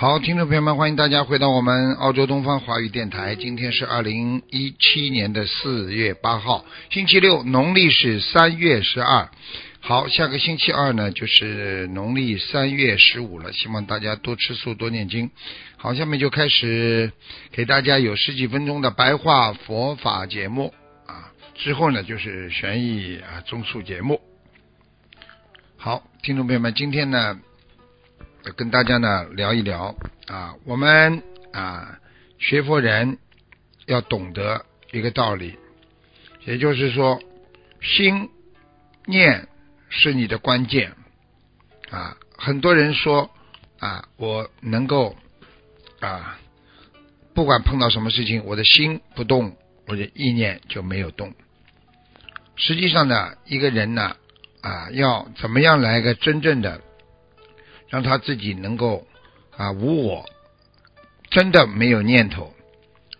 [0.00, 3.34] 好，听众朋友们，欢迎大家回到我们澳洲东方华语电台。
[3.34, 9.28] 今天是二零一七年的四月八号，星期六，农历是三月十二。
[9.80, 13.52] 好，下个星期二呢，就是农历三月十五了。
[13.52, 15.30] 希望大家多吃素，多念经。
[15.76, 17.12] 好，下面就开始
[17.52, 20.72] 给大家有十几分钟的白话佛法节目
[21.06, 21.30] 啊。
[21.54, 24.18] 之后呢，就是悬疑啊综述节目。
[25.76, 27.38] 好，听众朋友们，今天呢。
[28.56, 29.94] 跟大家呢聊一聊
[30.26, 31.98] 啊，我们啊
[32.38, 33.18] 学佛人
[33.86, 35.58] 要懂得一个道理，
[36.44, 37.20] 也就是说，
[37.80, 38.30] 心
[39.04, 39.46] 念
[39.88, 40.92] 是你的关键
[41.90, 42.16] 啊。
[42.36, 43.30] 很多人说
[43.78, 45.16] 啊，我能够
[46.00, 46.38] 啊，
[47.34, 51.34] 不管碰到什么事情，我的心不动，我的意念就没有动。
[52.56, 54.16] 实际上呢，一个人呢
[54.62, 56.80] 啊，要怎么样来一个真正的？
[57.90, 59.06] 让他自己能够
[59.56, 60.24] 啊无我，
[61.30, 62.54] 真的没有念头。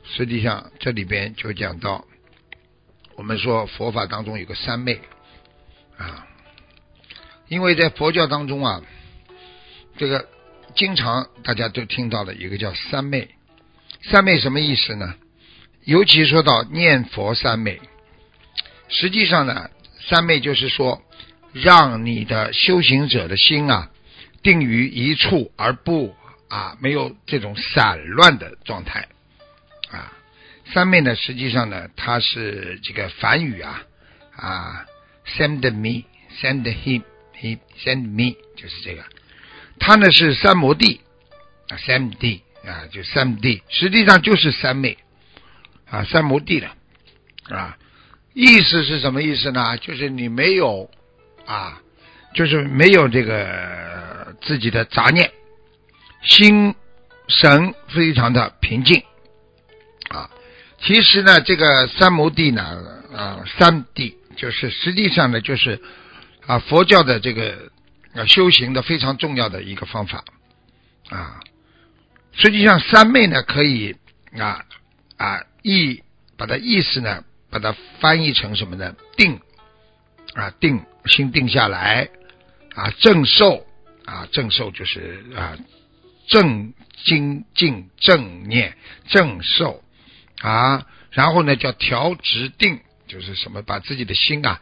[0.05, 2.05] 实际上这里边就讲到，
[3.17, 5.01] 我们说佛法当中有个三昧
[5.99, 6.27] 啊，
[7.49, 8.83] 因为在佛教当中啊，
[9.99, 10.27] 这个
[10.75, 13.29] 经常大家都听到的一个叫三昧。
[14.03, 15.15] 三昧什么意思呢？
[15.85, 17.81] 尤其说到念佛三昧，
[18.89, 19.71] 实际上呢，
[20.09, 21.03] 三昧就是说，
[21.53, 23.91] 让你的修行者的心啊。
[24.43, 26.15] 定于一处而不
[26.49, 29.09] 啊没有这种散乱的状态。
[29.91, 30.13] 啊，
[30.73, 33.83] 三昧呢实际上呢它是这个梵语啊
[34.37, 34.87] 啊
[35.37, 36.05] send me
[36.41, 37.03] send him
[37.39, 39.05] he send me 就是这个，
[39.79, 41.01] 它呢是三摩地
[41.69, 44.99] 啊三地啊就三地，实际上就是三昧
[45.89, 46.77] 啊三摩地了
[47.49, 47.77] 啊。
[48.33, 49.77] 意思是什么意思呢？
[49.79, 50.89] 就是你没有
[51.47, 51.83] 啊
[52.35, 53.79] 就是没有这个。
[54.43, 55.31] 自己的杂念，
[56.23, 56.75] 心
[57.29, 59.03] 神非常的平静
[60.09, 60.31] 啊。
[60.81, 62.63] 其实呢，这个三摩地呢，
[63.15, 65.79] 啊，三地就是实际上呢，就是
[66.47, 67.71] 啊，佛教的这个
[68.15, 70.25] 啊修行的非常重要的一个方法
[71.11, 71.41] 啊。
[72.33, 73.95] 实际上，三昧呢，可以
[74.39, 74.65] 啊
[75.19, 76.03] 啊意
[76.39, 78.97] 把它意思呢，把它翻译成什么呢？
[79.19, 79.39] 定
[80.33, 82.09] 啊，定心定下来
[82.75, 83.67] 啊，正受。
[84.07, 85.57] 啊，正受就是啊，
[86.27, 86.73] 正
[87.05, 88.77] 精进正念
[89.09, 89.85] 正受
[90.41, 94.61] 啊，然后呢叫调直定，就是什么把自己的心啊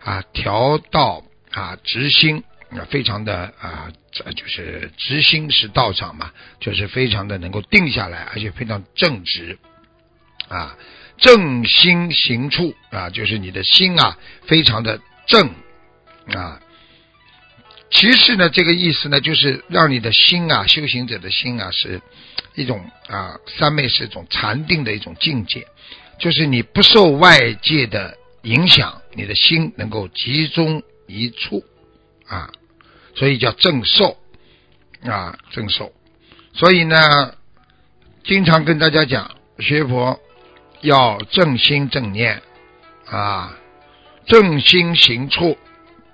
[0.00, 9.58] 啊调到啊直心啊，非常的啊，就是直心是道场嘛，就是非常的能够定下来，而且非常正直
[10.48, 10.78] 啊，
[11.16, 14.16] 正心行处啊，就是你的心啊
[14.46, 15.50] 非常的正
[16.28, 16.60] 啊。
[17.90, 22.00] 其实呢，这个意思呢，就是让你的心啊，修行者的心啊，是
[22.54, 25.66] 一种啊，三昧是一种禅定的一种境界，
[26.18, 31.64] 就是你不受外界的影响，你的心能够集中一处
[32.26, 32.50] 啊，
[33.14, 34.18] 所以叫正受
[35.04, 35.92] 啊，正受。
[36.52, 37.34] 所以呢，
[38.24, 40.18] 经常跟大家讲，学佛
[40.80, 42.42] 要正心正念
[43.06, 43.56] 啊，
[44.26, 45.56] 正心行处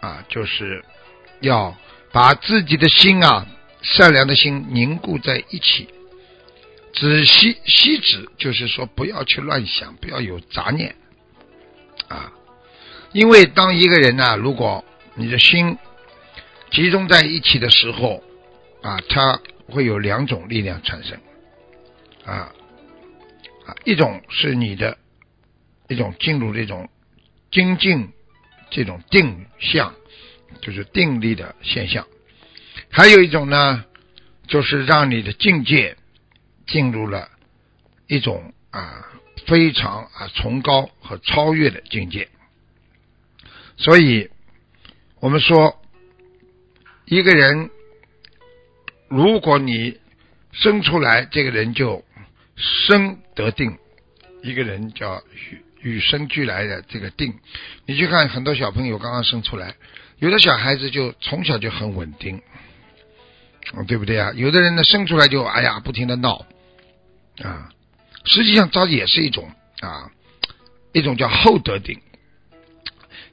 [0.00, 0.84] 啊，就是。
[1.40, 1.76] 要
[2.12, 3.46] 把自己的心啊，
[3.82, 5.88] 善良的心凝固在一起，
[6.92, 10.96] 止息息止，就是说不要去乱想，不要有杂念
[12.08, 12.32] 啊。
[13.12, 14.84] 因为当一个人呢，如果
[15.14, 15.78] 你的心
[16.70, 18.22] 集中在一起的时候
[18.82, 21.18] 啊，它会有两种力量产生
[22.24, 22.52] 啊
[23.66, 24.98] 啊，一种是你的
[25.88, 26.88] 一种进入这种
[27.50, 28.12] 精进
[28.70, 29.94] 这种定向。
[30.60, 32.06] 就是定力的现象，
[32.90, 33.84] 还有一种呢，
[34.46, 35.96] 就是让你的境界
[36.66, 37.28] 进入了
[38.06, 39.06] 一种啊
[39.46, 42.28] 非常啊崇高和超越的境界。
[43.76, 44.28] 所以，
[45.20, 45.80] 我们说，
[47.06, 47.70] 一个人，
[49.08, 49.98] 如果你
[50.52, 52.04] 生出来，这个人就
[52.56, 53.78] 生得定；
[54.42, 57.38] 一个人叫与与生俱来的这个定。
[57.86, 59.76] 你去看很多小朋友刚刚生出来，
[60.20, 62.40] 有的小孩子就从小就很稳定，
[63.88, 64.32] 对不对啊？
[64.34, 66.46] 有的人呢生出来就哎呀不停的闹
[67.42, 67.70] 啊，
[68.24, 69.50] 实际上这也是一种
[69.80, 70.10] 啊，
[70.92, 72.00] 一种叫厚德定。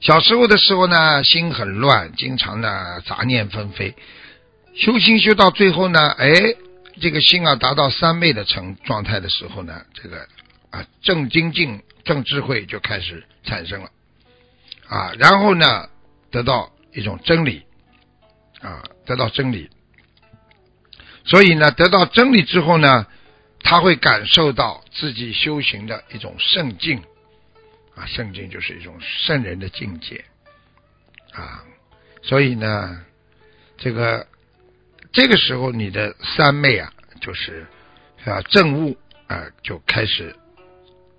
[0.00, 3.94] 小时候的时候呢，心很乱，经常呢杂念纷飞。
[4.74, 6.32] 修心修到最后呢，哎，
[7.00, 10.26] 这个心啊达到三昧的成状态的时候呢，这个
[10.70, 13.90] 啊正精进、正智慧就开始产生了
[14.86, 15.88] 啊，然后呢
[16.30, 17.64] 得到一种真理
[18.60, 19.70] 啊，得到真理。
[21.24, 23.06] 所以呢，得到真理之后呢，
[23.60, 27.02] 他会感受到自己修行的一种圣境。
[27.94, 30.24] 啊，圣境就是一种圣人的境界
[31.32, 31.64] 啊，
[32.22, 33.04] 所以呢，
[33.76, 34.24] 这个
[35.10, 37.66] 这个时候你的三昧啊，就是
[38.24, 38.96] 啊正悟
[39.26, 40.36] 啊，就开始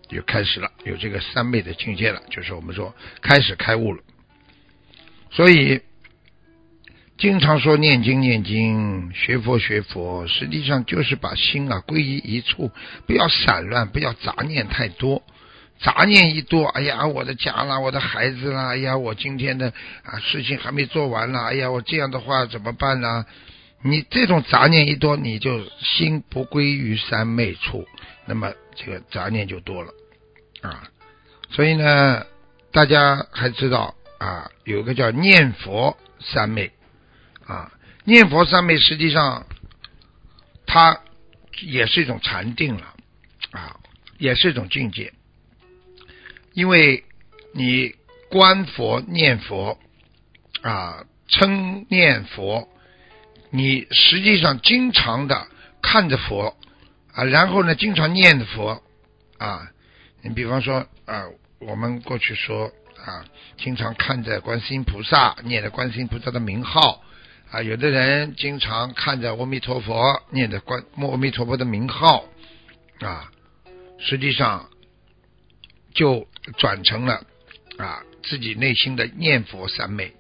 [0.08, 4.02] 就开始了，有这个三昧的境界了，就是我们说开始开悟了。
[5.32, 5.82] 所以
[7.18, 12.72] 经常说念经念经，学佛学佛，实际上就是把心啊归于一处，
[13.06, 15.24] 不要散乱，不要杂念太多。
[15.82, 19.74] 杂念一多，哎呀，我的家啦，我的孩子啦，哎呀，我今天的
[20.04, 23.26] 啊事情还没做完啦，哎呀，我这样的话怎么办呢？
[23.82, 27.88] 你这种杂念一多，你就心不归于三昧处，
[28.26, 29.94] 那么这个杂念就多了
[30.62, 30.84] 啊。
[31.50, 32.26] 所以呢，
[32.74, 36.72] 大家还知道啊，有个叫念佛三昧
[37.48, 37.72] 啊，
[38.04, 39.48] 念佛三昧实际上
[40.68, 41.02] 它
[41.62, 42.94] 也是一种禅定了
[43.52, 43.80] 啊，
[44.18, 45.12] 也是一种境界。
[46.54, 47.06] 因为
[47.54, 47.96] 你
[48.30, 49.80] 观佛念佛
[50.62, 52.68] 啊，称念佛，
[53.50, 55.48] 你实际上经常的
[55.82, 56.58] 看着佛
[57.14, 58.84] 啊，然后呢，经常念佛
[59.38, 59.72] 啊。
[60.22, 61.24] 你比方说啊，
[61.60, 62.70] 我们过去说
[63.06, 63.26] 啊，
[63.58, 67.04] 经常看着观世音菩萨，念着观世音菩萨的名号
[67.52, 67.62] 啊。
[67.62, 72.26] 有的人经常看着阿弥陀佛，念着观阿弥陀佛的名号
[73.00, 73.32] 啊，
[74.00, 74.70] 实际上
[75.94, 76.28] 就。
[76.58, 77.28] 转成了
[77.78, 80.16] 啊自己内心的念佛三昧，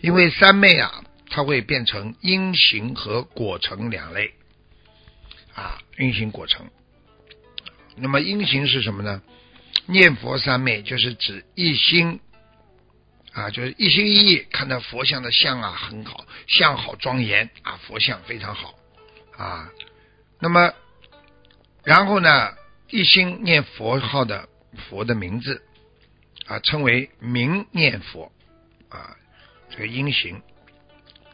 [0.00, 4.32] 因为三昧啊，它会变成因行和果成两类
[5.54, 6.66] 啊，因行果成。
[7.96, 9.20] 那么因行是什么呢？
[9.86, 12.20] 念佛三昧就是指一心
[13.32, 18.74] 啊，就是一心一意看到佛像的像啊很好，像好庄严啊，佛像非常好
[19.36, 19.70] 啊。
[20.40, 20.72] 那么
[21.84, 22.54] 然后呢，
[22.88, 24.48] 一心念佛号的。
[24.88, 25.62] 佛的名字
[26.46, 28.30] 啊，称为名念佛
[28.88, 29.16] 啊，
[29.68, 30.40] 这个因行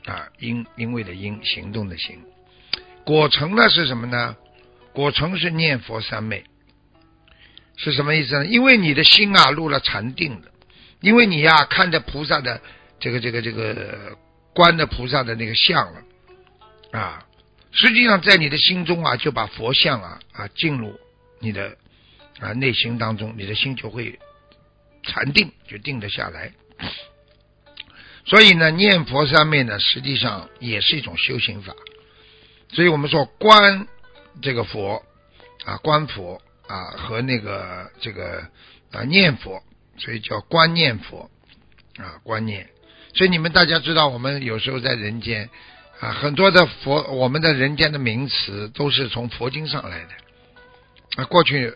[0.06, 2.18] 啊，因因为的因，行动的行。
[3.04, 4.34] 果成呢是什么呢？
[4.94, 6.44] 果成是念佛三昧，
[7.76, 8.46] 是什么意思呢？
[8.46, 10.50] 因为你的心啊入了禅定的，
[11.00, 12.60] 因为你呀看着菩萨的
[12.98, 14.16] 这个这个这个
[14.54, 16.02] 观的菩萨的那个像了
[16.92, 17.26] 啊，
[17.72, 20.98] 实际上在你的心中啊就把佛像啊啊进入
[21.40, 21.76] 你的。
[22.38, 24.18] 啊，内心当中，你的心就会
[25.02, 26.52] 禅定，就定得下来。
[28.26, 31.74] 所以呢，念佛三昧呢，实际上也是一种修行法。
[32.74, 33.88] 所以我们说观
[34.42, 35.02] 这个佛
[35.64, 38.48] 啊，观佛啊，和那个这个
[38.92, 39.62] 啊念佛，
[39.98, 41.30] 所以叫观念佛
[41.98, 42.68] 啊，观念。
[43.14, 45.48] 所以你们大家知道，我们有时候在人间
[46.00, 51.74] 啊，很多的佛，我们的人间的名词都是从佛经上来的啊，过去。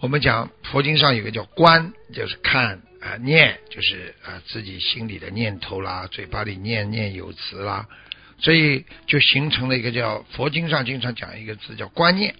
[0.00, 7.88] 我们讲佛经上有个叫观，就是看啊念，就是啊自己心里的念头啦，嘴巴里念念有词啦，
[8.40, 12.34] 所以就形成了一个叫佛经上经常讲一个字叫观念。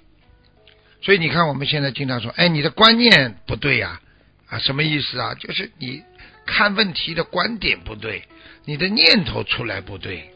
[1.03, 4.01] 所以你看我们现在经常说，哎，你的观念不对呀，
[4.47, 5.35] 啊什么意思啊？
[5.35, 6.03] 就是你
[6.47, 8.27] 看问题的观点不对，
[8.65, 10.31] 你的念头出来不对，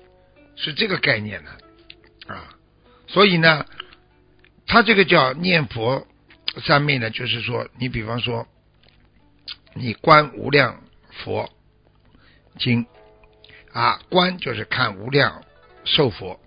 [0.57, 1.51] 是这个概念呢
[2.27, 2.51] 啊。
[3.07, 3.65] 所以呢，
[4.67, 6.07] 他这个叫念佛。
[6.65, 8.49] 三昧呢，就是说，你比方说，
[9.75, 11.53] 你观无量佛
[12.59, 12.87] 经
[13.75, 15.45] 啊，观就是看无量
[15.85, 16.41] 寿佛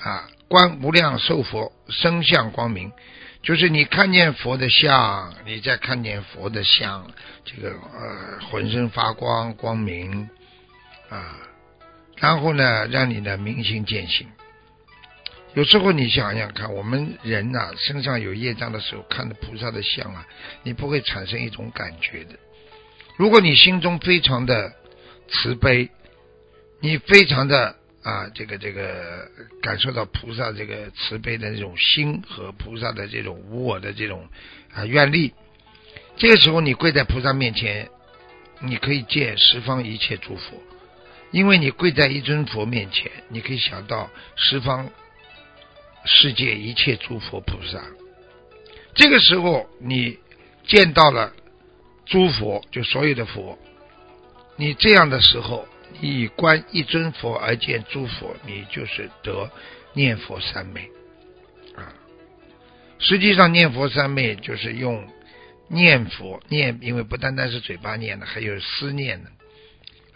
[0.00, 2.90] 啊，观无量寿佛生相光明，
[3.42, 7.10] 就是你看见佛的像，你再看见佛的像，
[7.44, 10.28] 这个呃浑身发光光明
[11.08, 11.38] 啊，
[12.16, 14.26] 然后呢，让你的明心见性。
[15.54, 20.26] 有时候你想想看，我们人呐身上有业障的时候，看着菩萨的像啊，
[20.62, 22.34] 你不会产生一种感觉的。
[23.16, 24.72] 如果你心中非常的
[25.28, 25.90] 慈悲，
[26.80, 27.76] 你非常的
[28.08, 29.28] 啊这个这个
[29.60, 34.26] 感受到菩萨这个慈悲的那种心和菩萨的这种无我的这种
[34.72, 35.34] 啊愿力，
[36.16, 37.90] 这个时候你跪在菩萨面前，
[38.60, 40.56] 你可以见十方一切诸佛，
[41.32, 44.88] 因为你跪在一尊佛面前，你可以想到十方
[46.06, 47.84] 世界一切诸佛菩萨。
[48.94, 50.18] 这个时候你
[50.66, 51.34] 见到了
[52.06, 53.58] 诸佛，就所有的佛，
[54.56, 55.68] 你这样的时候，
[56.00, 59.50] 你以观一尊佛而见诸佛，你就是得
[59.94, 60.90] 念佛三昧
[61.74, 61.94] 啊。
[62.98, 65.08] 实际上念佛三昧就是用。
[65.70, 69.30] 念佛念，因为不单单是嘴巴念的，还有思念的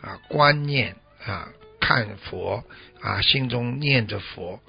[0.01, 1.47] 啊，观念啊，
[1.79, 2.65] 看佛
[3.03, 4.63] 啊，心中念着佛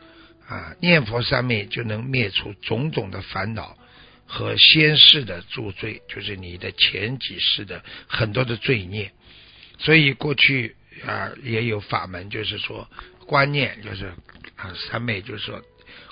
[0.46, 3.78] 啊，念佛三昧就能灭除种种的烦恼
[4.26, 9.14] 和先世的诸罪，就是你的前几世的很多的罪孽。
[9.80, 12.90] 所以过去啊也有法门，就是说
[13.26, 14.08] 观念，就是
[14.56, 15.62] 啊三昧，就是说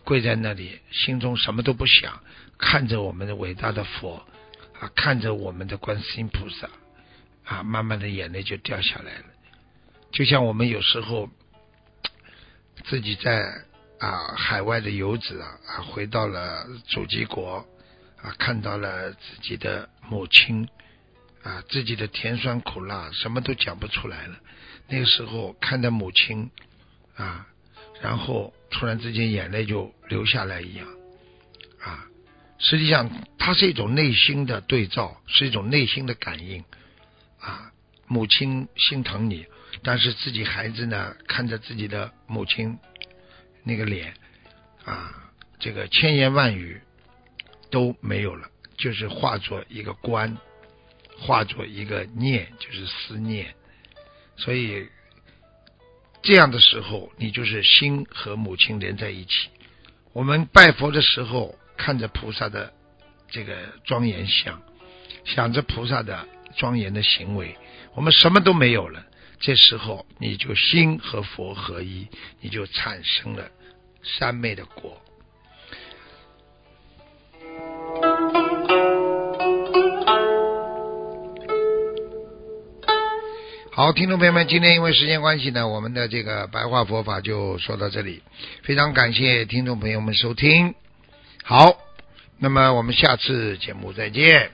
[0.03, 2.21] 跪在那里，心中什么都不想，
[2.57, 4.25] 看着我们的伟大的佛。
[4.79, 6.67] 啊，看着我们的观世音菩萨，
[7.45, 9.25] 啊，慢慢的眼泪就掉下来了。
[10.11, 11.29] 就像我们有时候
[12.85, 13.43] 自己在
[13.99, 17.63] 啊海外的游子啊，啊回到了祖籍国，
[18.23, 20.67] 啊看到了自己的母亲，
[21.43, 24.39] 啊自己的甜酸苦辣什么都讲不出来了。
[24.87, 26.51] 那个时候看着母亲
[27.15, 27.47] 啊，
[28.01, 30.87] 然后突然之间眼泪就流下来一样，
[31.79, 32.05] 啊。
[32.59, 36.63] 实际上，它是一种内心的对照，是一种内心的感应
[37.39, 37.71] 啊。
[38.05, 39.47] 母亲心疼你，
[39.81, 42.77] 但是自己孩子呢，看着自己的母亲
[43.63, 44.13] 那个脸
[44.85, 46.81] 啊，这个千言万语
[47.71, 50.37] 都没有了，就是化作一个观，
[51.21, 53.55] 化作一个念，就是思念。
[54.35, 54.89] 所以
[56.21, 59.49] 这样的时候，你就是心和母亲连在一起。
[60.11, 61.55] 我们拜佛的时候。
[61.77, 62.71] 看着菩萨的
[63.27, 64.61] 这个庄严相，
[65.25, 67.57] 想着菩萨的庄严的行为，
[67.95, 69.03] 我们什么都没有了。
[69.39, 72.07] 这时候你就心和佛合一，
[72.39, 73.49] 你就产生了
[74.03, 75.01] 三昧的果。
[83.73, 88.21] 好，听众朋友们，今天因为时间关系呢，我们的这个白话佛法就说到这里。
[88.63, 90.75] 非常感谢听众朋友们收听。
[91.41, 91.77] 好，
[92.37, 94.51] 那么我们下次节目再见。